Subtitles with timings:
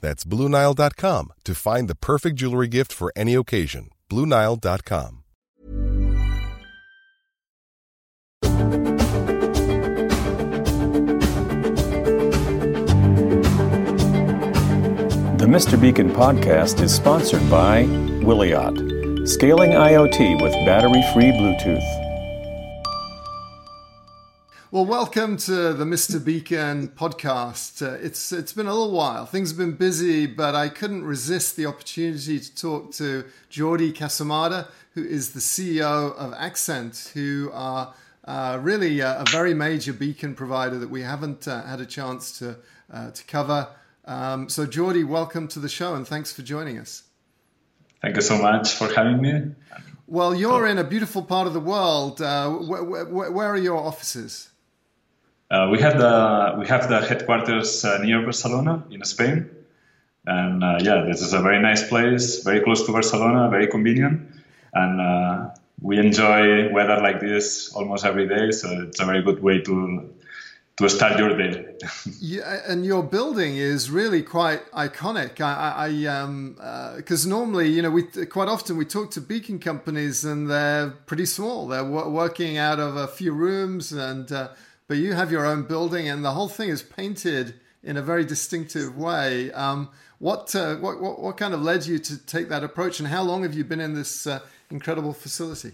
[0.00, 3.88] That's BlueNile.com to find the perfect jewelry gift for any occasion.
[4.10, 5.22] BlueNile.com.
[15.38, 15.80] The Mr.
[15.80, 21.95] Beacon podcast is sponsored by Wiliot, scaling IoT with battery free Bluetooth.
[24.72, 26.22] Well, welcome to the Mr.
[26.22, 27.86] Beacon podcast.
[27.86, 29.24] Uh, it's it's been a little while.
[29.24, 34.66] Things have been busy, but I couldn't resist the opportunity to talk to Jordi Casamada,
[34.94, 37.94] who is the CEO of Accent, who are
[38.24, 42.36] uh, really a, a, very major beacon provider that we haven't uh, had a chance
[42.40, 42.56] to
[42.92, 43.68] uh, to cover.
[44.04, 47.04] Um, so, Jordi, welcome to the show, and thanks for joining us.
[48.02, 49.52] Thank you so much for having me.
[50.08, 52.20] Well, you're in a beautiful part of the world.
[52.20, 54.50] Uh, where, where, where are your offices?
[55.50, 59.48] Uh, we have the we have the headquarters uh, near Barcelona in Spain,
[60.26, 64.28] and uh, yeah, this is a very nice place, very close to Barcelona, very convenient,
[64.74, 68.50] and uh, we enjoy weather like this almost every day.
[68.50, 70.10] So it's a very good way to
[70.78, 71.64] to start your day.
[72.20, 75.40] yeah, and your building is really quite iconic.
[75.40, 76.56] I, I um,
[76.96, 80.90] because uh, normally, you know, we quite often we talk to beacon companies and they're
[81.06, 81.68] pretty small.
[81.68, 84.48] They're w- working out of a few rooms and uh,
[84.88, 88.24] but you have your own building, and the whole thing is painted in a very
[88.24, 89.52] distinctive way.
[89.52, 89.88] Um,
[90.18, 93.22] what, uh, what, what, what kind of led you to take that approach, and how
[93.22, 95.72] long have you been in this uh, incredible facility?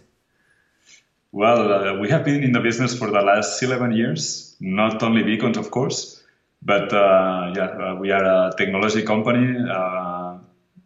[1.31, 5.23] Well, uh, we have been in the business for the last 11 years, not only
[5.23, 6.23] beacons, of course,
[6.61, 9.57] but uh, yeah, uh, we are a technology company.
[9.69, 10.39] Uh,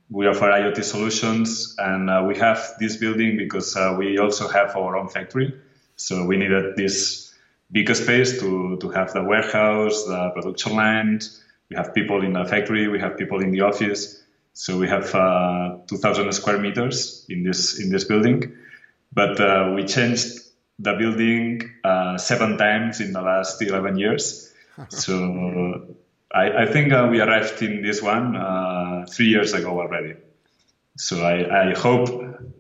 [0.09, 5.09] we offer IoT solutions, and we have this building because we also have our own
[5.09, 5.53] factory.
[5.97, 7.26] So we needed this
[7.71, 11.43] bigger space to, to have the warehouse, the production lines.
[11.69, 14.23] We have people in the factory, we have people in the office.
[14.53, 18.55] So we have uh, 2,000 square meters in this in this building.
[19.13, 20.39] But uh, we changed
[20.79, 24.53] the building uh, seven times in the last 11 years.
[24.89, 25.97] so
[26.33, 30.15] I, I think uh, we arrived in this one uh, three years ago already.
[30.99, 32.09] So I, I hope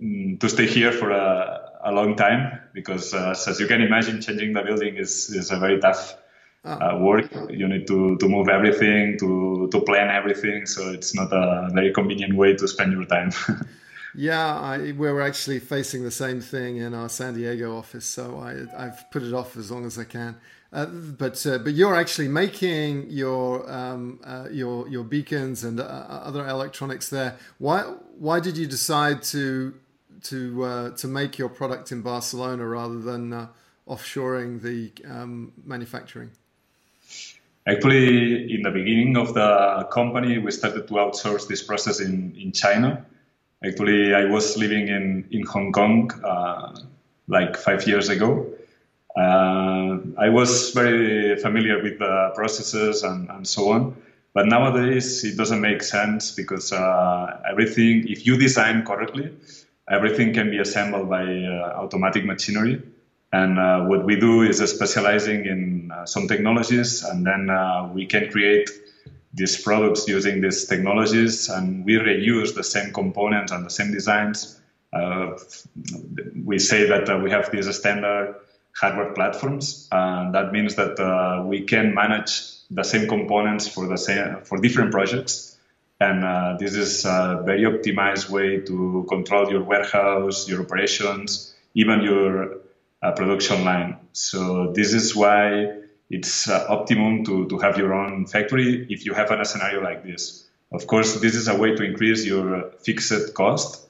[0.02, 4.20] mm, to stay here for a a long time because, uh, as you can imagine,
[4.20, 6.16] changing the building is, is a very tough
[6.64, 6.90] ah.
[6.90, 7.32] uh, work.
[7.48, 10.66] You need to, to move everything, to, to plan everything.
[10.66, 13.30] So it's not a very convenient way to spend your time.
[14.14, 18.04] yeah, I, we're actually facing the same thing in our San Diego office.
[18.04, 20.36] So I, have put it off as long as I can.
[20.72, 25.84] Uh, but uh, but you're actually making your um, uh, your your beacons and uh,
[25.84, 27.36] other electronics there.
[27.58, 27.82] Why
[28.18, 29.74] why did you decide to
[30.24, 33.46] to uh, to make your product in Barcelona rather than uh,
[33.88, 36.30] offshoring the um, manufacturing?
[37.68, 42.52] Actually, in the beginning of the company, we started to outsource this process in, in
[42.52, 43.04] China.
[43.64, 46.78] Actually, I was living in, in Hong Kong uh,
[47.26, 48.46] like five years ago.
[49.16, 53.96] Uh, I was very familiar with the processes and, and so on.
[54.32, 59.32] But nowadays, it doesn't make sense because uh, everything, if you design correctly,
[59.90, 62.82] everything can be assembled by uh, automatic machinery.
[63.32, 67.50] And uh, what we do is specializing in uh, some technologies, and then
[67.92, 68.70] we can create
[69.34, 74.60] these products using these technologies, and we reuse the same components and the same designs.
[74.92, 75.32] Uh,
[76.44, 78.36] we say that uh, we have these standard
[78.80, 84.40] hardware platforms, and that means that we can manage the same components for the same
[84.42, 85.55] for different projects
[85.98, 92.02] and uh, this is a very optimized way to control your warehouse, your operations, even
[92.02, 92.58] your
[93.02, 93.98] uh, production line.
[94.12, 95.72] So this is why
[96.10, 100.04] it's uh, optimum to, to have your own factory if you have a scenario like
[100.04, 100.46] this.
[100.72, 103.88] Of course, this is a way to increase your fixed cost.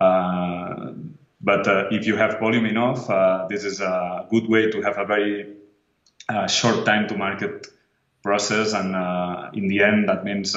[0.00, 0.92] Uh,
[1.40, 4.98] But uh, if you have volume enough, uh, this is a good way to have
[4.98, 5.54] a very
[6.48, 7.68] short time to market
[8.22, 8.74] process.
[8.74, 8.90] And
[9.54, 10.56] in the end, that means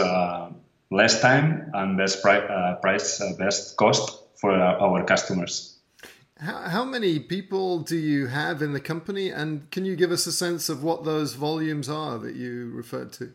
[0.91, 5.77] less time and best pri- uh, price, best cost for our customers.
[6.37, 9.29] How, how many people do you have in the company?
[9.29, 13.13] And can you give us a sense of what those volumes are that you referred
[13.13, 13.31] to?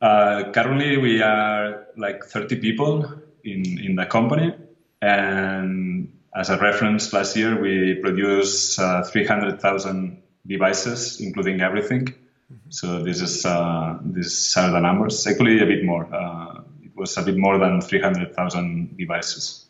[0.00, 3.10] Uh, currently, we are like 30 people
[3.42, 4.54] in, in the company.
[5.02, 12.14] And as a reference, last year we produced uh, 300,000 devices, including everything.
[12.52, 12.70] Mm-hmm.
[12.70, 15.26] So this is uh, these are the numbers.
[15.26, 16.12] Actually, a bit more.
[16.12, 19.66] Uh, it was a bit more than 300,000 devices.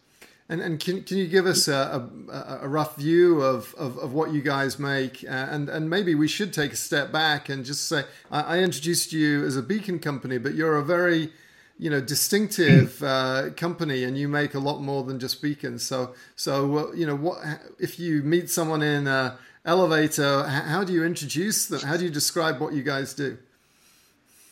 [0.51, 4.15] And, and can, can you give us a, a, a rough view of, of, of,
[4.15, 5.23] what you guys make?
[5.23, 8.59] Uh, and, and maybe we should take a step back and just say, I, I
[8.61, 11.33] introduced you as a beacon company, but you're a very
[11.79, 16.13] you know distinctive uh, company and you make a lot more than just beacons so
[16.35, 17.39] so you know what
[17.79, 19.33] if you meet someone in an
[19.69, 23.37] elevator how do you introduce them how do you describe what you guys do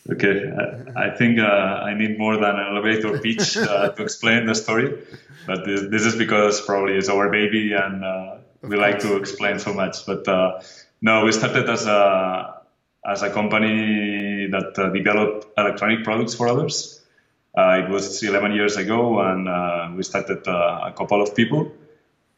[0.09, 0.53] Okay,
[0.95, 5.03] I think uh, I need more than an elevator pitch uh, to explain the story,
[5.45, 9.59] but this, this, is because probably it's our baby and uh, we like to explain
[9.59, 10.05] so much.
[10.05, 10.61] But uh,
[11.01, 12.61] no, we started as a
[13.05, 17.03] as a company that uh, developed electronic products for others.
[17.57, 21.71] Uh, it was 11 years ago, and we started a couple of people,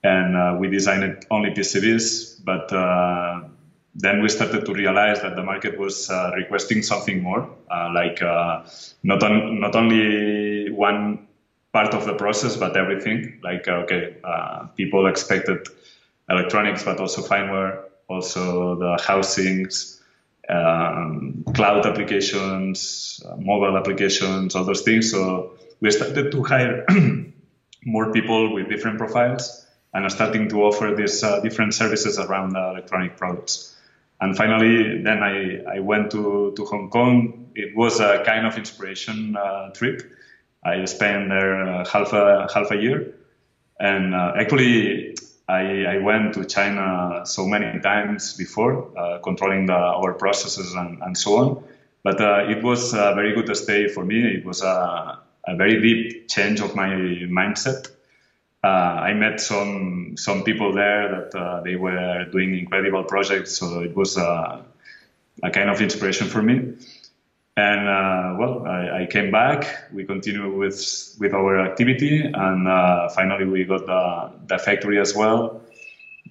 [0.04, 2.72] and we designed only PCBs, but
[3.96, 8.22] then we started to realize that the market was uh, requesting something more, uh, like
[8.22, 8.64] uh,
[9.04, 11.28] not on, not only one
[11.74, 13.40] part of the process, but everything.
[13.44, 15.68] Like uh, okay, uh, people expected
[16.30, 20.02] electronics, but also firmware, also the housings,
[20.48, 25.12] um, cloud applications, uh, mobile applications, all those things.
[25.12, 26.86] So we started to hire
[27.86, 33.18] more people with different profiles and are starting to offer these different services around electronic
[33.18, 33.76] products.
[34.22, 37.52] And finally, then I, I went to, to Hong Kong.
[37.56, 40.12] It was a kind of inspiration uh, trip.
[40.64, 43.14] I spent there uh, half a half a year,
[43.80, 45.16] and uh, actually
[45.48, 51.02] I, I went to China so many times before, uh, controlling the, our processes and,
[51.02, 51.64] and so on.
[52.04, 54.20] But uh, it was a very good stay for me.
[54.20, 57.88] It was a, a very deep change of my mindset
[58.62, 63.80] uh, I met some some people there that uh, they were doing incredible projects, so
[63.80, 64.62] it was uh,
[65.42, 66.74] a kind of inspiration for me.
[67.56, 69.92] And uh, well, I, I, came back.
[69.94, 75.16] We continued with with our activity, and uh, finally we got the, the factory as
[75.16, 75.62] well.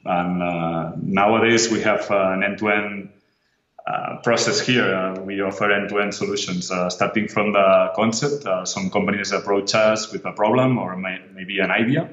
[0.05, 3.11] And uh, nowadays we have an end-to-end
[4.23, 5.15] process here.
[5.23, 8.45] we offer end-to-end solutions, starting from the concept.
[8.69, 12.09] some companies approach us with a problem or may, maybe an idea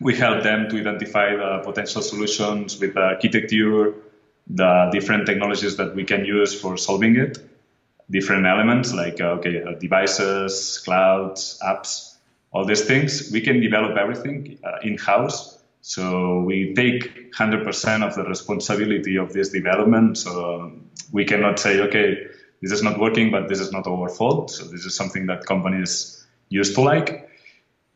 [0.00, 3.94] we help them to identify the potential solutions with the architecture,
[4.46, 7.38] the different technologies that we can use for solving it,
[8.10, 12.16] different elements like uh, okay uh, devices, clouds, apps,
[12.52, 13.30] all these things.
[13.32, 15.58] We can develop everything uh, in house.
[15.82, 20.18] So we take 100% of the responsibility of this development.
[20.18, 20.72] So
[21.12, 22.28] we cannot say okay
[22.60, 24.50] this is not working, but this is not our fault.
[24.50, 27.27] So this is something that companies used to like.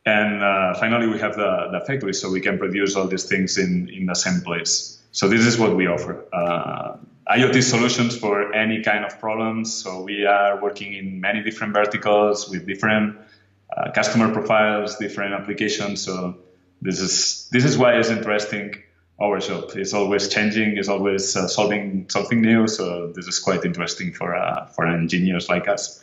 [0.05, 3.57] And uh, finally, we have the, the factory, so we can produce all these things
[3.59, 5.01] in, in the same place.
[5.13, 6.25] So this is what we offer.
[6.33, 6.97] Uh,
[7.29, 9.73] IoT solutions for any kind of problems.
[9.73, 13.17] So we are working in many different verticals with different
[13.77, 16.03] uh, customer profiles, different applications.
[16.03, 16.37] So
[16.81, 18.75] this is this is why it's interesting.
[19.21, 22.67] Our shop is always changing, is always uh, solving something new.
[22.67, 26.02] So this is quite interesting for uh, for engineers like us.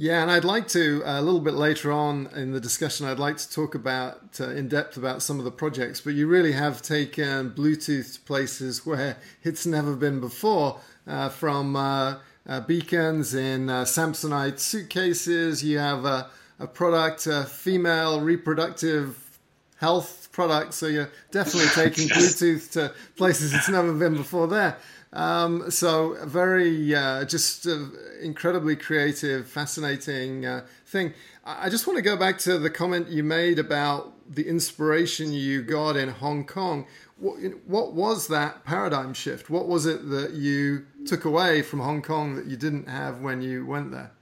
[0.00, 3.04] Yeah, and I'd like to uh, a little bit later on in the discussion.
[3.04, 6.00] I'd like to talk about uh, in depth about some of the projects.
[6.00, 10.80] But you really have taken Bluetooth to places where it's never been before.
[11.06, 12.16] Uh, from uh,
[12.48, 19.38] uh, beacons in uh, Samsonite suitcases, you have a, a product, a female reproductive
[19.76, 20.72] health product.
[20.72, 24.46] So you're definitely taking Bluetooth to places it's never been before.
[24.46, 24.78] There.
[25.12, 27.86] Um, so a very, uh, just uh,
[28.22, 31.14] incredibly creative, fascinating uh, thing.
[31.44, 35.62] I just want to go back to the comment you made about the inspiration you
[35.62, 36.86] got in Hong Kong.
[37.18, 39.50] What, what was that paradigm shift?
[39.50, 43.42] What was it that you took away from Hong Kong that you didn't have when
[43.42, 44.12] you went there?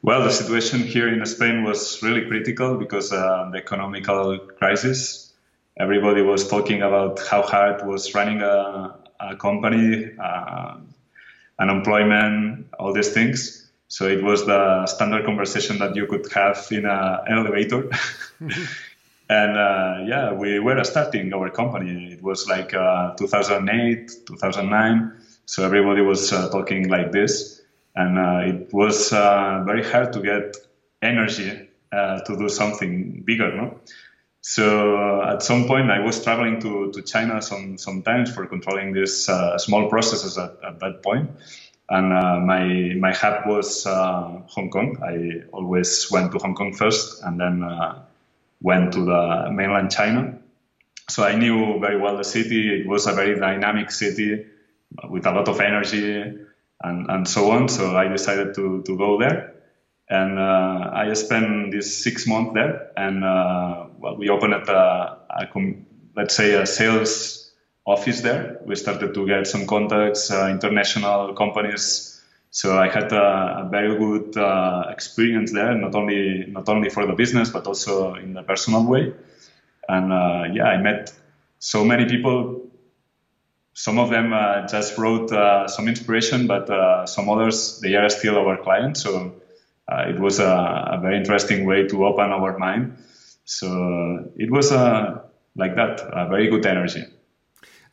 [0.00, 5.32] Well, the situation here in Spain was really critical because uh, the economical crisis.
[5.76, 10.76] Everybody was talking about how hard was running a, a company, uh,
[11.58, 13.70] unemployment, all these things.
[13.88, 17.90] So it was the standard conversation that you could have in an elevator.
[19.30, 22.12] And uh, yeah, we were starting our company.
[22.12, 25.12] It was like uh, 2008, 2009.
[25.44, 27.60] So everybody was uh, talking like this.
[27.94, 30.56] And uh, it was uh, very hard to get
[31.02, 33.80] energy uh, to do something bigger, no?
[34.56, 39.28] So at some point, I was traveling to, to China some sometimes for controlling these
[39.58, 41.30] small processes at, at that point
[41.90, 44.98] and uh, my my hub was uh, Hong Kong.
[45.02, 48.02] I always went to Hong Kong first, and then uh,
[48.60, 50.38] went to the mainland China.
[51.08, 52.80] So I knew very well the city.
[52.80, 54.44] It was a very dynamic city
[55.08, 56.20] with a lot of energy
[56.82, 57.68] and, and so on.
[57.68, 59.54] So I decided to, to go there.
[60.10, 62.90] And uh, I spent this six months there.
[62.96, 65.48] And uh, well, we opened a, a,
[66.16, 67.52] let's say, a sales
[67.84, 68.58] office there.
[68.64, 72.18] We started to get some contacts, uh, international companies
[72.50, 77.06] so I had a, a very good uh, experience there, not only not only for
[77.06, 79.12] the business but also in the personal way.
[79.88, 81.12] And uh, yeah, I met
[81.58, 82.70] so many people.
[83.74, 88.56] Some of them uh, just uh, some inspiration, but some others they are still our
[88.56, 89.02] clients.
[89.02, 89.34] So
[89.88, 92.98] it was a, a, very interesting way to open our mind.
[93.44, 95.24] So it was a,
[95.56, 97.04] like that, a very good energy.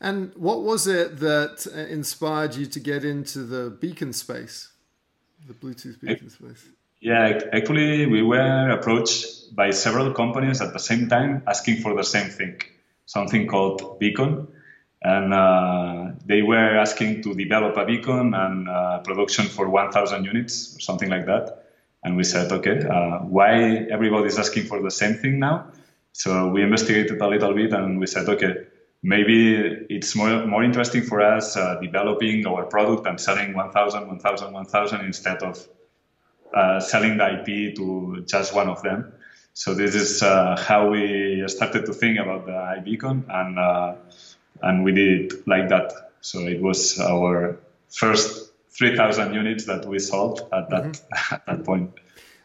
[0.00, 4.72] And what was it that uh, inspired you to get into the beacon space,
[5.46, 6.66] the Bluetooth beacon space?
[7.00, 12.02] Yeah, actually, we were approached by several companies at the same time asking for the
[12.02, 12.60] same thing,
[13.06, 14.48] something called beacon.
[15.02, 20.76] And uh, they were asking to develop a beacon and uh, production for 1,000 units
[20.76, 21.65] or something like that.
[22.06, 25.72] And we said, okay, uh, why everybody is asking for the same thing now?
[26.12, 28.54] So we investigated a little bit and we said, okay,
[29.02, 34.52] maybe it's more, more interesting for us uh, developing our product and selling 1000 1000
[34.52, 35.66] 1000 instead of
[36.54, 39.12] uh, selling the ip to just one of them
[39.52, 43.94] so this is uh, how we started to think about the iBeacon and uh,
[44.62, 47.58] and we did it like that so it was our
[47.90, 48.45] first
[48.78, 51.34] 3000 units that we sold at that mm-hmm.
[51.34, 51.90] at that point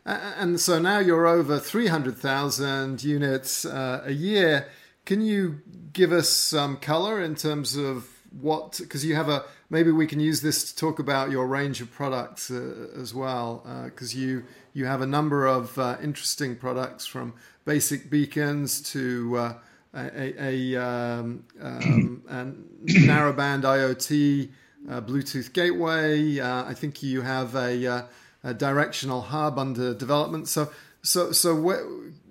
[0.05, 4.67] and so now you're over 300,000 units uh, a year
[5.05, 5.61] can you
[5.93, 8.07] give us some color in terms of
[8.39, 8.79] what?
[8.81, 11.91] Because you have a maybe we can use this to talk about your range of
[11.91, 13.63] products uh, as well.
[13.85, 17.33] Because uh, you you have a number of uh, interesting products from
[17.65, 19.53] basic beacons to uh,
[19.93, 22.23] a, a, um, um,
[22.85, 24.49] narrowband IoT,
[24.87, 26.39] Bluetooth gateway.
[26.39, 28.07] Uh, I think you have a,
[28.43, 30.47] a, directional hub under development.
[30.47, 30.71] So
[31.01, 31.85] so so where,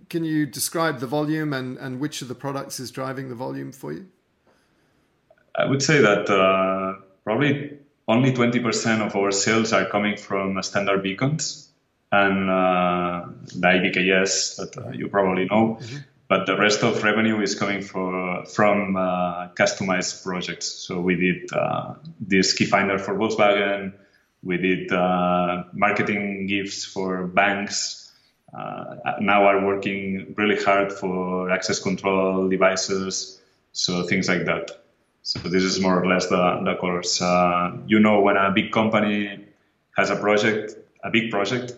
[0.08, 3.72] can you describe the volume and, and which of the products is driving the volume
[3.72, 4.08] for you?
[5.54, 7.78] I would say that uh, probably
[8.08, 11.68] only 20% of our sales are coming from standard beacons
[12.10, 15.78] and uh, the IBKS that uh, you probably know.
[15.80, 15.96] Mm-hmm.
[16.30, 20.66] But the rest of revenue is coming for, from uh, customized projects.
[20.66, 23.94] So we did uh, this key finder for Volkswagen.
[24.42, 28.00] We did uh, marketing gifts for banks
[28.56, 33.40] uh, now are working really hard for access control devices,
[33.72, 34.70] so things like that.
[35.22, 37.20] So this is more or less the, the colors.
[37.20, 39.46] Uh, you know, when a big company
[39.96, 41.74] has a project, a big project,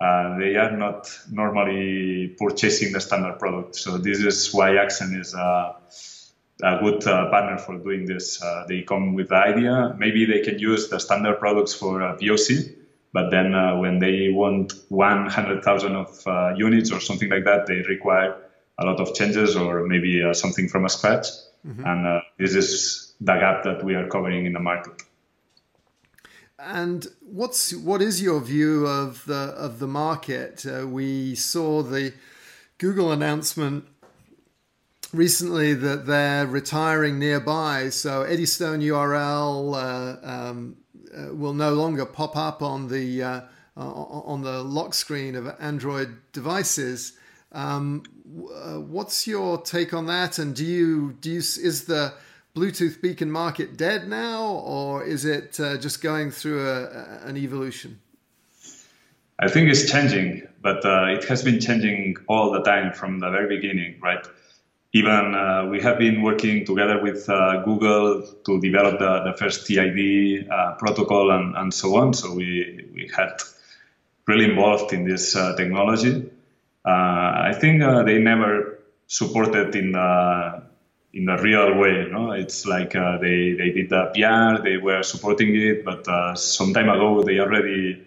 [0.00, 3.76] uh, they are not normally purchasing the standard product.
[3.76, 5.76] So this is why Accent is a,
[6.62, 8.42] a good uh, partner for doing this.
[8.42, 9.94] Uh, they come with the idea.
[9.98, 12.74] Maybe they can use the standard products for a POC,
[13.12, 17.82] but then uh, when they want 100,000 of uh, units or something like that, they
[17.86, 18.36] require
[18.78, 21.26] a lot of changes or maybe uh, something from scratch.
[21.66, 21.86] Mm-hmm.
[21.86, 25.02] And uh, this is the gap that we are covering in the market.
[26.62, 30.66] And what's what is your view of the of the market?
[30.66, 32.12] Uh, we saw the
[32.76, 33.86] Google announcement
[35.12, 37.88] recently that they're retiring nearby.
[37.88, 40.76] So Eddystone URL uh, um,
[41.16, 43.40] uh, will no longer pop up on the uh,
[43.76, 47.14] on the lock screen of Android devices.
[47.52, 48.02] Um,
[48.54, 50.38] uh, what's your take on that?
[50.38, 52.12] And do you do you is the
[52.54, 58.00] Bluetooth beacon market dead now, or is it uh, just going through a, an evolution?
[59.38, 63.30] I think it's changing, but uh, it has been changing all the time from the
[63.30, 64.26] very beginning, right?
[64.92, 69.70] even uh, we have been working together with uh, Google to develop the, the first
[69.70, 72.12] EID uh, protocol and, and so on.
[72.12, 73.40] So we, we had
[74.26, 76.28] really involved in this uh, technology.
[76.84, 80.62] I think they never supported in the
[81.12, 82.06] in a real way.
[82.10, 86.88] No, it's like they they did the PR, they were supporting it, but some time
[86.88, 88.02] ago they already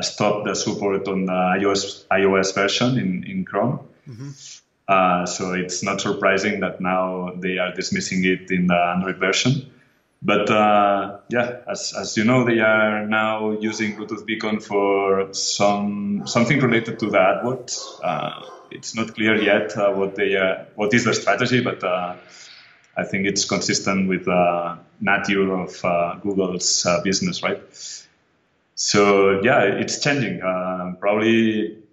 [0.00, 3.78] stopped the support on the iOS iOS version in in Chrome.
[4.08, 4.30] Mm-hmm
[4.86, 9.70] Uh, so it's not surprising that now they are dismissing it in the Android version.
[10.24, 16.26] But uh, yeah, as, as you know, they are now using Bluetooth Beacon for some
[16.26, 18.00] something related to the AdWords.
[18.02, 22.14] Uh, it's not clear yet uh, what they uh, what is their strategy, but uh,
[22.96, 27.62] I think it's consistent with uh, nature of Google's business, right?
[28.76, 30.40] So yeah, it's changing.
[31.00, 31.84] probably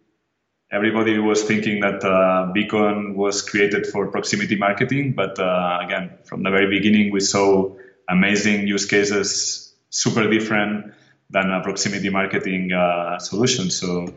[0.71, 6.43] everybody was thinking that uh, Beacon was created for proximity marketing, but uh, again, from
[6.43, 7.75] the very beginning, we saw
[8.11, 10.93] amazing use cases, super different
[11.29, 13.71] than a proximity marketing uh, solution.
[13.71, 14.13] So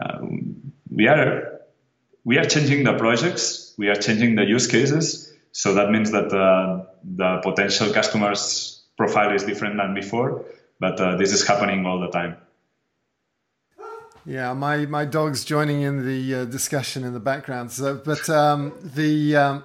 [0.00, 0.18] uh,
[0.90, 1.60] we are
[2.24, 5.32] we are changing the projects, we are changing the use cases.
[5.52, 10.44] So that means that uh, the potential customers profile is different than before,
[10.78, 12.36] but uh, this is happening all the time.
[14.26, 17.72] Yeah, my, my dog's joining in the uh, discussion in the background.
[17.72, 19.64] So, but um, the um,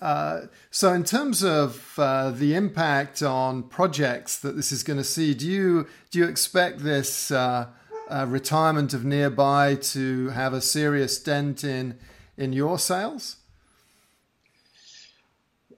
[0.00, 5.04] uh, so in terms of uh, the impact on projects that this is going to
[5.04, 7.66] see, do you do you expect this uh,
[8.08, 11.98] uh, retirement of nearby to have a serious dent in
[12.36, 13.36] in your sales?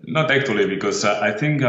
[0.07, 1.63] Not actually, because uh, I think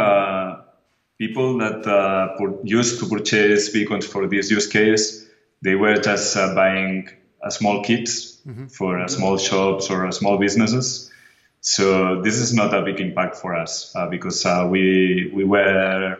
[1.18, 5.26] people that used to purchase beacons for this use case
[5.66, 7.10] they were just uh, buying
[7.44, 8.68] a small kits mm-hmm.
[8.68, 11.12] for uh, small shops or uh, small businesses.
[11.66, 16.20] So this is not a big impact for us uh, because uh, we we were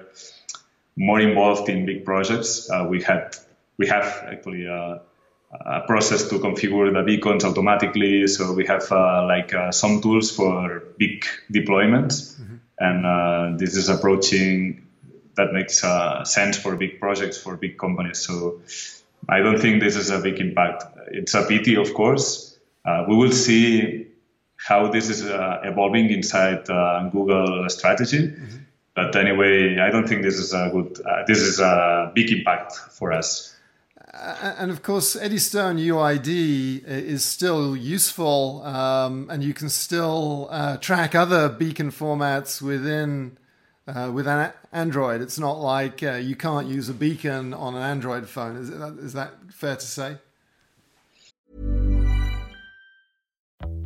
[0.98, 2.68] more involved in big projects.
[2.68, 3.36] Uh, we had
[3.78, 5.02] we have actually a,
[5.52, 8.26] a, process to configure the beacons automatically.
[8.26, 12.56] So we have like some tools for big deployments, mm-hmm.
[12.80, 14.88] and this is approaching
[15.36, 15.84] that makes
[16.28, 18.18] sense for big projects for big companies.
[18.18, 18.62] So
[19.30, 20.86] I don't think this is a big impact.
[21.12, 22.58] It's a pity, of course.
[22.84, 24.05] Uh, we will see
[24.66, 28.30] how this is uh, evolving inside uh, Google strategy.
[28.30, 28.58] Mm-hmm.
[28.96, 31.00] But anyway, I don't think this is a good.
[31.06, 33.56] Uh, this is a big impact for us.
[34.12, 41.14] And of course, Eddystone UID is still useful, um, and you can still uh, track
[41.14, 43.38] other beacon formats within
[43.88, 45.22] uh, with an Android.
[45.22, 48.56] It's not like uh, you can't use a beacon on an Android phone.
[48.56, 50.18] Is, that, is that fair to say?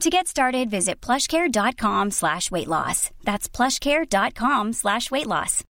[0.00, 3.10] To get started, visit plushcare.com slash weight loss.
[3.22, 5.62] That's plushcare.com slash weight loss.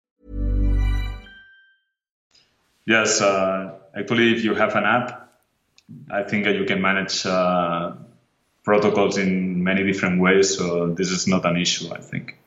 [2.87, 5.33] Yes, uh, actually, if you have an app,
[6.11, 7.93] I think that you can manage uh,
[8.65, 10.57] protocols in many different ways.
[10.57, 12.39] So this is not an issue, I think.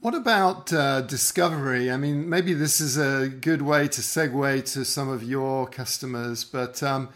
[0.00, 1.90] What about uh, discovery?
[1.90, 6.42] I mean, maybe this is a good way to segue to some of your customers,
[6.44, 7.10] but um,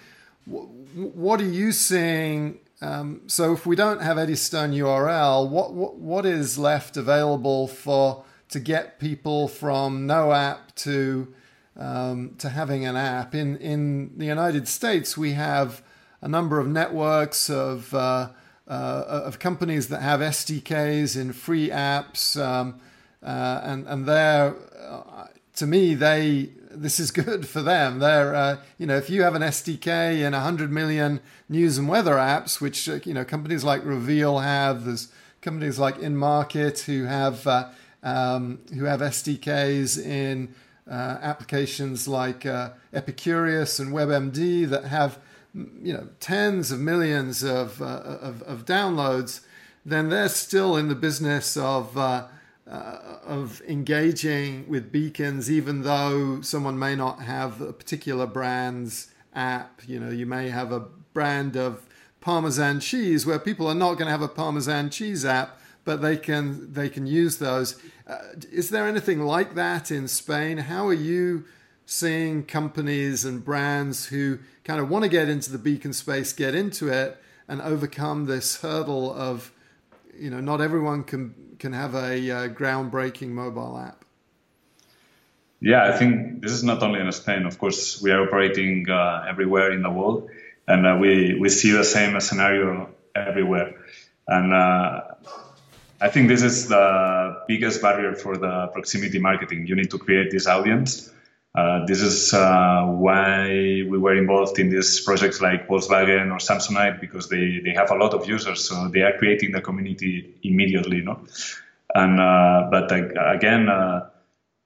[0.46, 0.68] w-
[1.14, 2.58] what are you seeing?
[2.84, 8.24] Um, so, if we don't have Eddystone URL, what, what what is left available for
[8.50, 11.32] to get people from no app to
[11.78, 13.34] um, to having an app?
[13.34, 15.82] In in the United States, we have
[16.20, 18.28] a number of networks of uh,
[18.68, 22.80] uh, of companies that have SDKs in free apps, um,
[23.22, 27.98] uh, and and they're uh, to me they this is good for them.
[27.98, 32.14] They're uh, you know if you have an SDK in hundred million news and weather
[32.14, 35.08] apps, which uh, you know companies like Reveal have, there's
[35.40, 37.68] companies like InMarket who have uh,
[38.02, 40.54] um, who have SDKs in
[40.86, 45.18] applications like Epicurious and WebMD that have
[45.54, 49.40] you know tens of millions of, uh, of, of, downloads,
[49.86, 51.96] then they're still in the business of
[52.70, 59.82] uh, of engaging with beacons, even though someone may not have a particular brand's app.
[59.86, 60.80] You know, you may have a
[61.12, 61.82] brand of
[62.20, 66.16] Parmesan cheese where people are not going to have a Parmesan cheese app, but they
[66.16, 67.78] can they can use those.
[68.06, 68.18] Uh,
[68.50, 70.58] is there anything like that in Spain?
[70.58, 71.44] How are you
[71.86, 76.54] seeing companies and brands who kind of want to get into the beacon space get
[76.54, 79.52] into it and overcome this hurdle of,
[80.18, 84.04] you know, not everyone can can have a uh, groundbreaking mobile app?
[85.60, 87.46] Yeah, I think this is not only in Spain.
[87.46, 90.28] Of course, we are operating uh, everywhere in the world,
[90.68, 93.80] and uh, we we see the same scenario everywhere.
[94.28, 95.00] And uh,
[96.02, 96.86] I think this is the
[97.48, 99.66] biggest barrier for the proximity marketing.
[99.66, 101.13] You need to create this audience.
[101.54, 103.46] Uh, this is uh, why
[103.88, 107.94] we were involved in these projects like Volkswagen or Samsonite because they, they have a
[107.94, 111.00] lot of users, so they are creating the community immediately.
[111.00, 111.20] No,
[111.94, 114.08] and uh, but again, uh,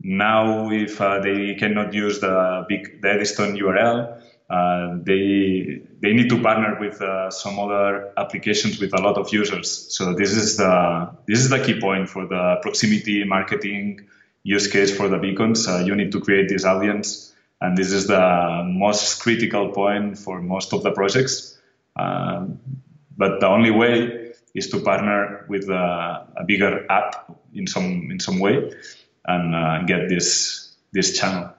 [0.01, 6.41] now if uh, they cannot use the big the Eddystone URL, they they need to
[6.41, 7.03] partner with
[7.35, 9.95] some other applications with a lot of users.
[9.95, 14.09] So this is the this is the key point for the proximity marketing
[14.49, 15.69] use case for the beacons.
[15.69, 20.41] Uh, you need to create this audience, and this is the most critical point for
[20.41, 21.59] most of the projects.
[21.97, 22.59] Um,
[23.17, 27.11] but the only way is to partner with a, a bigger app
[27.53, 28.73] in some in some way
[29.27, 30.29] and uh, get this
[30.93, 31.53] this channel.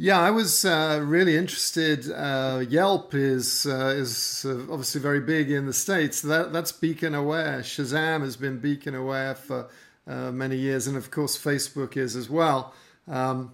[0.00, 2.08] Yeah, I was uh, really interested.
[2.08, 6.22] Uh, Yelp is uh, is uh, obviously very big in the states.
[6.22, 7.60] That that's beacon aware.
[7.60, 9.68] Shazam has been beacon aware for
[10.08, 12.74] uh, many years, and of course Facebook is as well.
[13.06, 13.52] Um,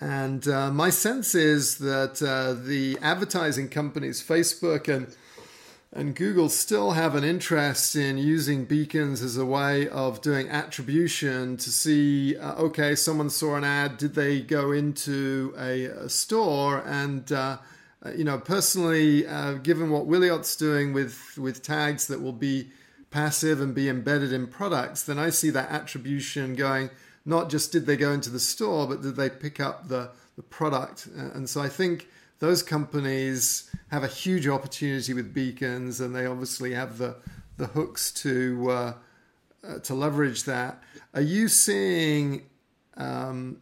[0.00, 2.16] and uh, my sense is that
[2.66, 5.14] the advertising companies, Facebook and
[5.94, 11.58] and Google still have an interest in using beacons as a way of doing attribution
[11.58, 16.82] to see, uh, okay, someone saw an ad, did they go into a, a store?
[16.86, 17.58] And, uh,
[18.06, 22.70] uh you know, personally, uh, given what Wiliot's doing with, with tags that will be
[23.12, 26.90] passive and be embedded in products, then I see that attribution going
[27.24, 30.42] not just did they go into the store, but did they pick up the, the
[30.42, 31.06] product?
[31.06, 32.08] And so I think
[32.40, 37.16] those companies have a huge opportunity with beacons, and they obviously have the
[37.58, 38.94] the hooks to uh,
[39.66, 40.82] uh, to leverage that.
[41.14, 42.42] Are you seeing?
[42.96, 43.58] Um,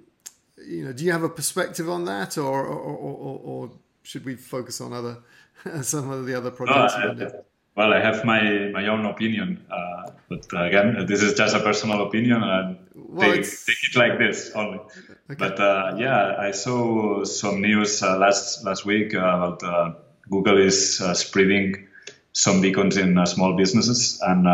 [0.67, 3.71] you know, do you have a perspective on that, or or, or, or
[4.03, 5.19] should we focus on other
[5.83, 6.95] some of the other projects?
[6.95, 7.41] I,
[7.77, 12.07] well, I have my my own opinion, uh, but again, this is just a personal
[12.07, 14.79] opinion, and well, take, take it like this only.
[14.79, 15.39] Okay.
[15.39, 19.93] But uh, yeah, I saw some news uh, last last week about uh,
[20.29, 21.87] Google is uh, spreading
[22.33, 24.47] some beacons in uh, small businesses, and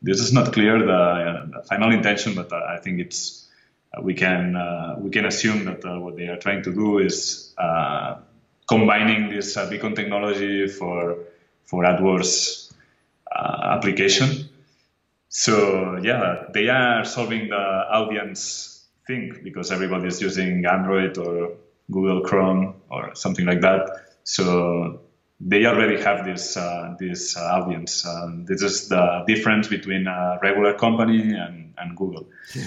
[0.00, 3.48] this is not clear the, the final intention, but I think it's
[4.02, 4.54] we can
[5.00, 7.54] we can assume that what they are trying to do is
[8.68, 11.18] combining this beacon technology for
[11.64, 12.72] for AdWords
[13.34, 14.48] application.
[15.28, 21.56] So yeah, they are solving the audience thing because everybody is using Android or
[21.90, 23.90] Google Chrome or something like that.
[24.22, 25.00] So
[25.40, 28.06] they already have this uh, this uh, audience.
[28.06, 32.28] Um, this is the difference between a regular company and, and Google.
[32.54, 32.62] Yeah.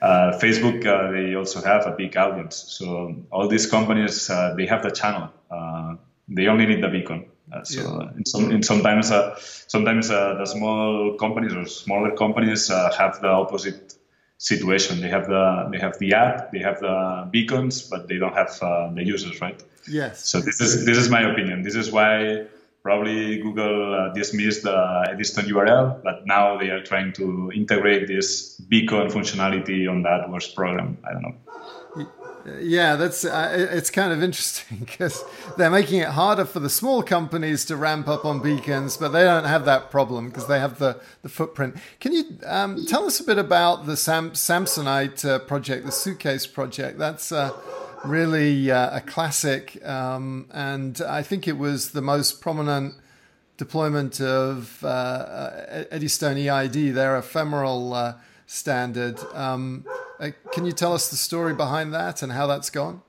[0.00, 2.56] Uh, Facebook, uh, they also have a big audience.
[2.56, 5.30] So all these companies, uh, they have the channel.
[5.48, 5.94] Uh,
[6.28, 7.26] they only need the beacon.
[7.64, 8.16] So yeah.
[8.16, 9.12] in some, in sometimes,
[9.68, 13.96] sometimes the small companies or smaller companies have the opposite
[14.42, 15.00] situation.
[15.00, 18.50] They have the they have the app, they have the beacons, but they don't have
[18.60, 19.62] uh, the users, right?
[19.88, 20.28] Yes.
[20.28, 21.62] So this is this is my opinion.
[21.62, 22.46] This is why
[22.82, 28.56] probably Google uh, dismissed the Eddystone URL, but now they are trying to integrate this
[28.56, 30.98] beacon functionality on the AdWords program.
[31.08, 31.36] I don't know.
[32.60, 35.24] Yeah, that's uh, it's kind of interesting because
[35.56, 39.22] they're making it harder for the small companies to ramp up on beacons, but they
[39.22, 41.76] don't have that problem because they have the, the footprint.
[42.00, 46.46] Can you um, tell us a bit about the Sam- Samsonite uh, project, the suitcase
[46.46, 46.98] project?
[46.98, 47.52] That's uh,
[48.04, 52.94] really uh, a classic, um, and I think it was the most prominent
[53.56, 59.20] deployment of uh, uh, Eddystone EID, their ephemeral standard.
[59.32, 59.84] Um,
[60.22, 63.02] uh, can you tell us the story behind that and how that's gone?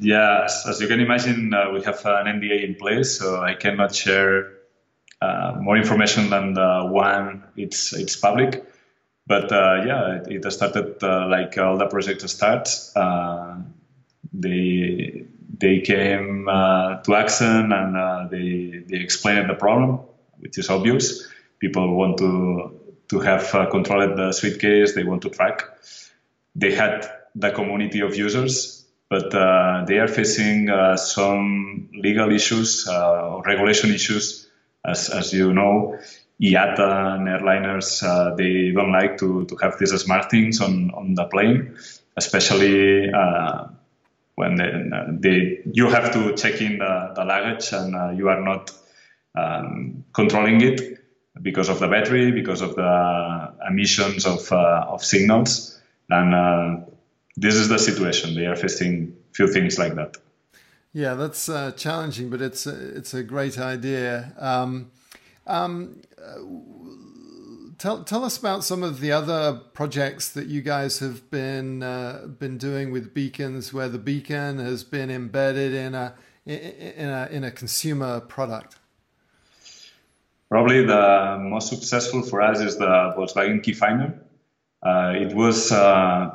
[0.00, 3.94] Yes, as you can imagine, uh, we have an NDA in place, so I cannot
[3.94, 4.52] share
[5.20, 8.64] uh, more information than the one it's it's public.
[9.26, 12.68] But uh, yeah, it, it, started uh, like all the projects start.
[12.94, 13.56] Uh,
[14.32, 15.26] they
[15.58, 20.00] they came to Accent and they they explained the problem,
[20.38, 21.26] which is obvious.
[21.58, 24.94] People want to to have uh, controlled the suitcase.
[24.94, 25.64] They want to track.
[26.58, 32.88] They had the community of users, but uh, they are facing uh, some legal issues
[32.88, 34.48] uh, regulation issues,
[34.84, 35.98] as, as you know.
[36.42, 41.14] IATA and airliners, uh, they don't like to, to have these smart things on, on
[41.14, 41.76] the plane,
[42.16, 43.66] especially uh,
[44.34, 44.70] when they,
[45.10, 48.72] they, you have to check in the, the luggage and uh, you are not
[49.36, 51.00] um, controlling it
[51.40, 55.77] because of the battery, because of the emissions of, of signals.
[56.10, 56.76] And uh,
[57.36, 58.34] this is the situation.
[58.34, 60.16] They are facing few things like that.
[60.92, 64.32] Yeah, that's uh, challenging, but it's a, it's a great idea.
[64.38, 64.90] Um,
[65.46, 66.00] um,
[67.78, 72.26] tell tell us about some of the other projects that you guys have been uh,
[72.38, 76.14] been doing with beacons, where the beacon has been embedded in a
[76.46, 78.76] in a in a consumer product.
[80.48, 84.06] Probably the most successful for us is the Volkswagen Key Finder.
[84.06, 84.27] Uh,
[84.84, 86.30] it was uh,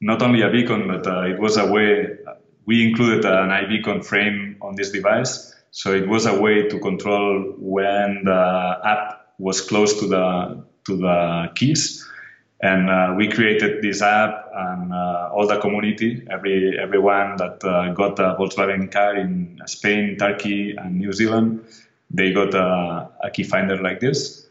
[0.00, 2.18] not only a beacon, but uh, it was a way
[2.66, 7.54] we included an iBeacon frame on this device so it was a way to control
[7.58, 12.06] when the app was close to the to the keys.
[12.62, 17.92] And uh, we created this app, and uh, all the community, every everyone that uh,
[17.94, 21.64] got a Volkswagen car in Spain, Turkey, and New Zealand,
[22.10, 24.46] they got a, a key finder like this,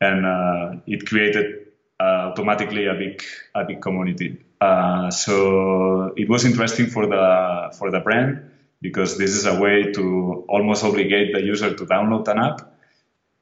[0.00, 1.59] and uh, it created uh,
[2.02, 3.22] automatically a big
[3.54, 4.44] a big community.
[4.60, 8.50] Uh, so it was interesting for the for the brand
[8.82, 12.72] because this is a way to almost obligate the user to download an app,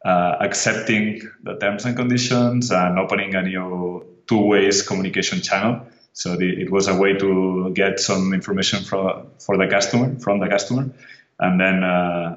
[0.05, 5.87] uh, accepting the terms and conditions, and opening a new two ways communication channel.
[6.13, 10.41] So the, it was a way to get some information from for the customer from
[10.41, 10.91] the customer,
[11.39, 12.37] and then uh,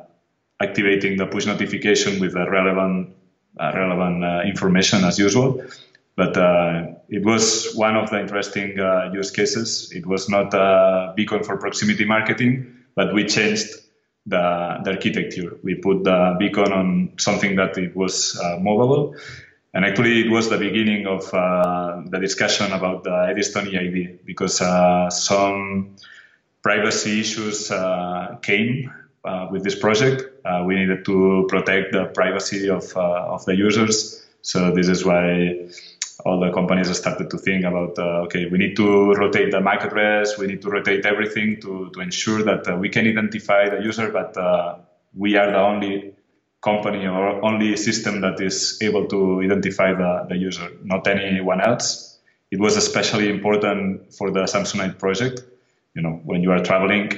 [0.62, 3.16] activating the push notification with the relevant
[3.60, 5.64] uh, relevant uh, information as usual.
[6.16, 9.92] But uh, it was one of the interesting uh, use cases.
[9.96, 13.70] It was not a beacon for proximity marketing but we changed
[14.26, 15.58] the, the architecture.
[15.64, 19.16] We put the beacon on something that it was uh, movable.
[19.74, 24.60] And actually, it was the beginning of uh, the discussion about the Eddystone EID because
[24.60, 25.96] uh, some
[26.62, 28.92] privacy issues uh, came
[29.52, 30.24] with this project.
[30.66, 34.26] We needed to protect the privacy of, of the users.
[34.42, 35.70] So this is why
[36.26, 39.84] all the companies started to think about uh, okay we need to rotate the MAC
[39.84, 43.82] address we need to rotate everything to, to ensure that uh, we can identify the
[43.84, 44.78] user but uh,
[45.16, 46.14] we are the only
[46.62, 52.20] company or only system that is able to identify the, the user not anyone else.
[52.52, 55.42] It was especially important for the samsonite project
[55.96, 57.12] you know when you are traveling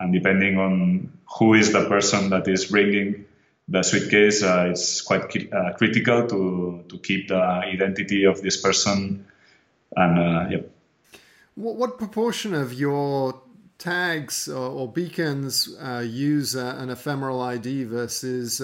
[0.00, 3.25] and depending on who is the person that is bringing
[3.68, 9.26] the suitcase uh, is quite uh, critical to to keep the identity of this person
[9.96, 10.62] and uh, yeah.
[11.54, 13.40] What, what, proportion of your
[13.78, 18.60] tags or, or beacons uh, use an ephemeral ID versus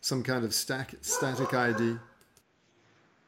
[0.00, 1.98] some kind of stack, static ID?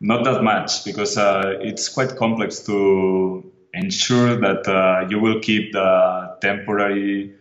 [0.01, 5.73] Not that much because uh, it's quite complex to ensure that uh, you will keep
[5.73, 7.35] the temporary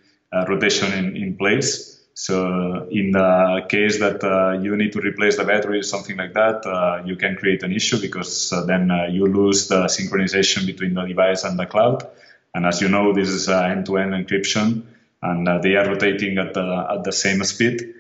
[0.48, 5.46] rotation in, in place so in the case that uh, you need to replace the
[5.46, 9.06] battery, or something like that, uh, you can create an issue because uh, then uh,
[9.06, 12.06] you lose the synchronization between the device and the cloud.
[12.54, 14.84] And as you know, this is end-to-end encryption,
[15.22, 17.96] and uh, they are rotating at the at the same speed.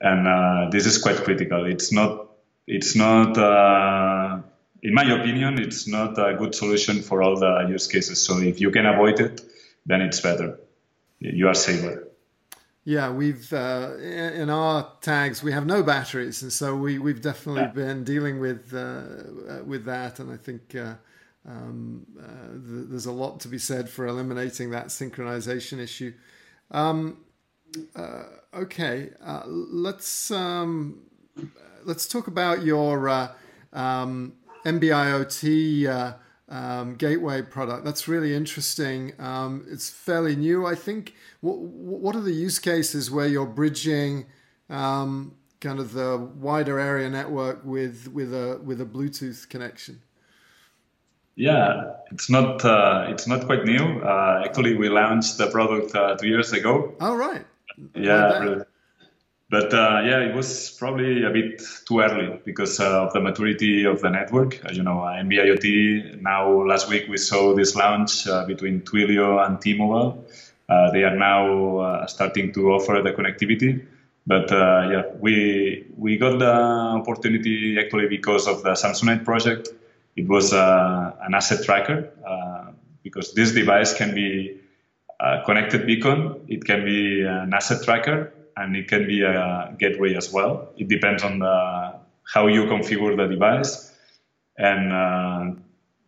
[0.00, 1.66] And uh, this is quite critical.
[1.66, 2.28] It's not.
[2.68, 3.36] It's not.
[4.84, 8.24] in my opinion, it's not a good solution for all the use cases.
[8.24, 9.40] So if you can avoid it,
[9.84, 10.60] then it's better.
[11.18, 12.13] You are safer.
[12.86, 17.62] Yeah, we've uh, in our tags we have no batteries, and so we we've definitely
[17.62, 17.68] yeah.
[17.68, 20.94] been dealing with uh, uh, with that, and I think uh,
[21.48, 26.12] um, uh, th- there's a lot to be said for eliminating that synchronization issue.
[26.70, 27.24] Um,
[27.96, 29.12] uh, okay,
[29.46, 31.04] let's um,
[31.84, 33.08] let's talk about your
[33.72, 34.34] um,
[34.66, 36.18] NB-IoT
[36.48, 37.84] um, gateway product.
[37.84, 39.12] That's really interesting.
[39.18, 41.14] Um, it's fairly new, I think.
[41.40, 44.26] What, what are the use cases where you're bridging
[44.68, 50.02] um, kind of the wider area network with with a with a Bluetooth connection?
[51.36, 54.00] Yeah, it's not uh, it's not quite new.
[54.00, 56.94] Uh, actually, we launched the product uh, two years ago.
[57.00, 57.44] Oh right.
[57.96, 58.62] Yeah,
[59.54, 63.84] but uh, yeah, it was probably a bit too early because uh, of the maturity
[63.84, 64.60] of the network.
[64.64, 66.20] As you know, uh, NB-IoT.
[66.20, 70.26] Now, last week we saw this launch uh, between Twilio and T-Mobile.
[70.68, 73.86] Uh, they are now uh, starting to offer the connectivity.
[74.26, 76.54] But yeah, we we got the
[77.00, 79.68] opportunity actually because of the Samsonite project.
[80.16, 82.10] It was an asset tracker
[83.04, 84.58] because this device can be
[85.20, 86.40] a connected beacon.
[86.48, 90.72] It can be an asset tracker and it can be a gateway as well.
[90.76, 91.94] It depends on the
[92.32, 93.92] how you configure the device.
[94.56, 95.60] And uh,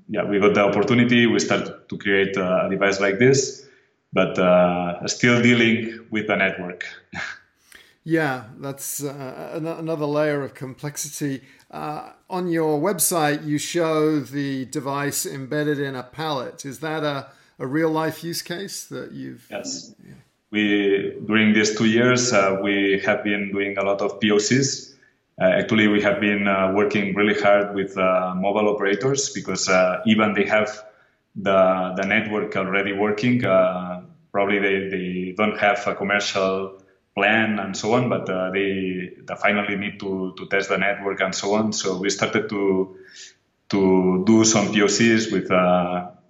[0.09, 1.27] yeah, we got the opportunity.
[1.27, 3.67] We started to create a device like this,
[4.13, 6.85] but uh, still dealing with the network.
[8.05, 11.43] yeah, that's uh, another layer of complexity.
[11.71, 16.65] Uh, on your website, you show the device embedded in a pallet.
[16.65, 17.29] Is that a,
[17.59, 19.47] a real life use case that you've?
[19.51, 19.95] Yes.
[20.07, 20.15] Yeah.
[20.51, 24.95] We during these two years uh, we have been doing a lot of POCs.
[25.41, 30.01] Uh, actually, we have been uh, working really hard with uh, mobile operators because uh,
[30.07, 30.71] even they have
[31.35, 33.45] the the network already working.
[33.45, 36.81] Uh, probably they, they don't have a commercial
[37.15, 41.35] plan and so on, but they, they finally need to, to test the network and
[41.35, 41.73] so on.
[41.73, 42.97] So we started to
[43.69, 45.51] to do some POCs with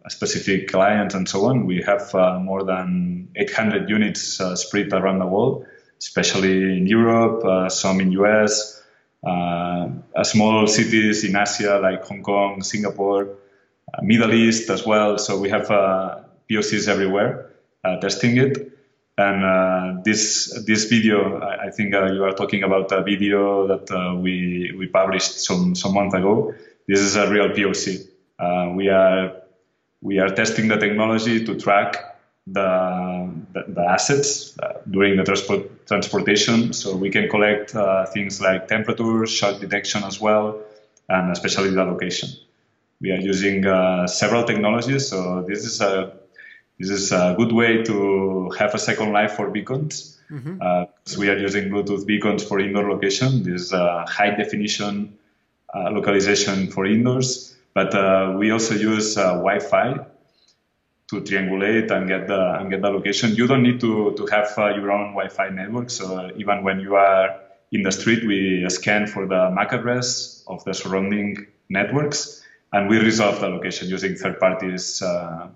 [0.06, 1.66] uh, specific clients and so on.
[1.66, 5.66] We have uh, more than 800 units uh, spread around the world,
[5.98, 8.82] especially in Europe, uh, some in US,
[9.26, 9.88] uh,
[10.22, 13.36] small cities in Asia like Hong Kong, Singapore,
[14.02, 15.18] Middle East as well.
[15.18, 15.66] So we have
[16.48, 17.50] POCs everywhere
[18.00, 18.72] testing it.
[19.18, 23.66] And uh, this this video, I, I think uh, you are talking about a video
[23.66, 26.52] that uh, we we published some some month ago.
[26.86, 28.06] This is a real POC.
[28.38, 29.32] Uh, we are
[30.08, 31.90] we are testing the technology to track
[32.46, 32.70] the
[33.54, 38.68] the, the assets uh, during the transport transportation, so we can collect uh, things like
[38.68, 40.44] temperature, shock detection as well,
[41.08, 42.28] and especially the location.
[43.00, 43.64] We are using
[44.06, 46.12] several technologies, so this is a
[46.78, 50.18] this is a good way to have a second life for beacons.
[50.30, 50.58] Mm-hmm.
[50.60, 53.42] Uh, so we are using Bluetooth beacons for indoor location.
[53.42, 55.16] This is a high definition
[55.74, 60.06] uh, localization for indoors, but uh, we also use uh, Wi-Fi
[61.08, 63.34] to triangulate and get the and get the location.
[63.34, 65.90] You don't need to to have uh, your own Wi-Fi network.
[65.90, 67.36] So even when you are
[67.70, 72.96] in the street, we scan for the MAC address of the surrounding networks, and we
[72.98, 75.48] resolve the location using third parties uh,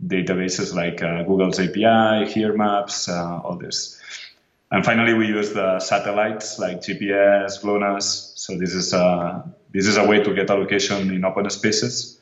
[0.00, 4.00] databases like uh, Google's API, Here Maps, uh, all this.
[4.70, 8.32] And finally, we use the satellites like GPS, GLONASS.
[8.36, 11.48] So this is a, uh, this is a way to get a location in open
[11.50, 12.20] spaces.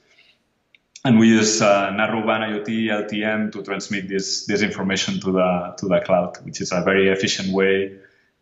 [1.04, 5.86] And we use uh, Narrowband IoT LTE-M to transmit this, this information to the, to
[5.86, 7.96] the cloud, which is a very efficient way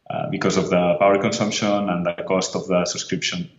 [0.09, 3.51] uh, because of the power consumption and the cost of the subscription.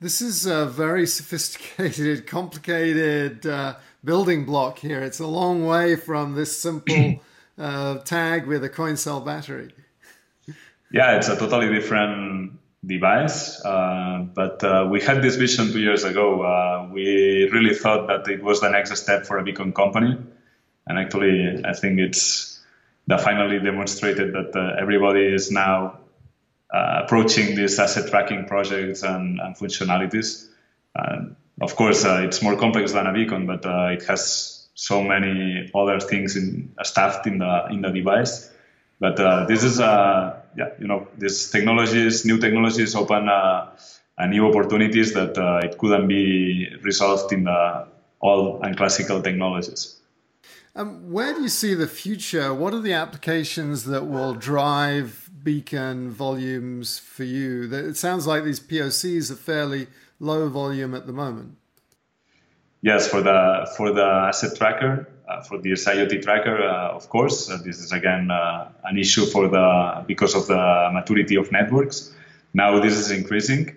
[0.00, 5.02] This is a very sophisticated, complicated uh, building block here.
[5.02, 7.20] It's a long way from this simple
[7.58, 9.72] uh, tag with a coin cell battery.
[10.92, 13.64] Yeah, it's a totally different device.
[13.64, 16.42] Uh, but uh, we had this vision two years ago.
[16.42, 20.16] Uh, we really thought that it was the next step for a beacon company.
[20.86, 22.60] And actually, I think it's
[23.08, 26.00] that finally demonstrated that uh, everybody is now
[26.72, 30.48] uh, approaching these asset tracking projects and, and functionalities.
[31.60, 35.98] of course, uh, it's more complex than a beacon, but it has so many other
[35.98, 38.52] things in, stuffed in the in the device.
[39.00, 39.16] But
[39.48, 45.36] this is a yeah, you know, these technologies, new technologies open uh, new opportunities that
[45.36, 47.86] uh, it couldn't be resolved in the
[48.20, 50.00] old and classical technologies.
[50.74, 52.52] Um, where do you see the future?
[52.54, 57.72] What are the applications that will drive beacon volumes for you?
[57.72, 59.88] It sounds like these POCs are fairly
[60.20, 61.56] low volume at the moment.
[62.86, 67.50] Yes, for the for the asset tracker, uh, for the IoT tracker, uh, of course,
[67.50, 72.14] uh, this is again uh, an issue for the because of the maturity of networks.
[72.54, 73.74] Now this is increasing,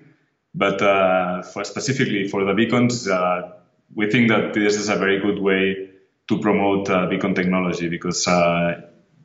[0.53, 3.53] but uh, for specifically for the beacons, uh,
[3.95, 5.89] we think that this is a very good way
[6.27, 8.27] to promote beacon technology because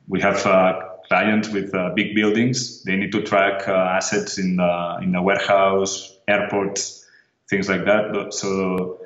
[0.07, 0.41] we have
[1.09, 2.81] clients with big buildings.
[2.85, 7.05] They need to track assets in the in the warehouse, airports,
[7.47, 8.33] things like that.
[8.33, 9.04] So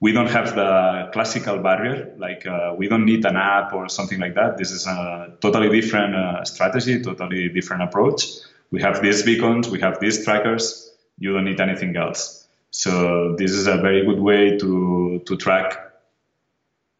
[0.00, 2.14] we don't have the classical barrier.
[2.18, 4.56] Like uh, we don't need an app or something like that.
[4.56, 8.24] This is a totally different uh, strategy, totally different approach.
[8.70, 10.92] We have these beacons, we have these trackers.
[11.18, 12.46] You don't need anything else.
[12.70, 15.78] So this is a very good way to to track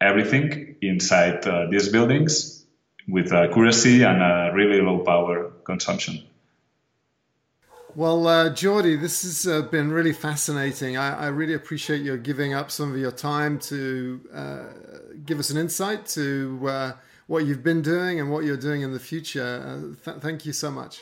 [0.01, 2.65] everything inside uh, these buildings
[3.07, 6.23] with accuracy and a really low power consumption.
[7.99, 10.95] Well, uh, Jordi, this has uh, been really fascinating.
[10.95, 14.63] I, I, really appreciate you giving up some of your time to uh,
[15.25, 16.91] give us an insight to uh,
[17.27, 19.43] what you've been doing and what you're doing in the future.
[19.43, 21.01] Uh, th- thank you so much.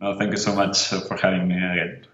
[0.00, 2.06] Well, thank you so much for having me again.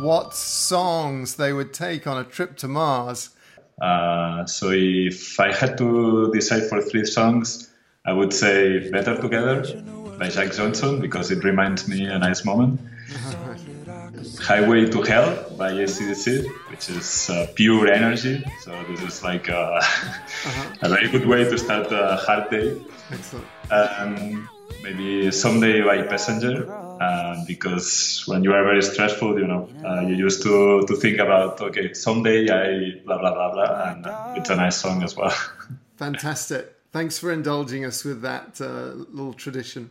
[0.00, 3.30] what songs they would take on a trip to Mars.
[3.80, 7.70] Uh, so if I had to decide for three songs,
[8.04, 9.62] I would say Better Together
[10.18, 12.80] by Jack Johnson because it reminds me a nice moment.
[14.40, 18.44] Highway to Hell by AC/DC, which is uh, pure energy.
[18.60, 20.74] So this is like a, uh-huh.
[20.82, 22.80] a, very good way to start a hard day.
[23.10, 23.46] Excellent.
[23.70, 24.48] Um,
[24.82, 26.70] maybe Someday by Passenger,
[27.00, 31.18] uh, because when you are very stressful, you know, uh, you used to, to think
[31.18, 35.34] about, okay, someday I blah, blah, blah, blah, and it's a nice song as well.
[35.96, 36.74] Fantastic.
[36.92, 39.90] Thanks for indulging us with that uh, little tradition.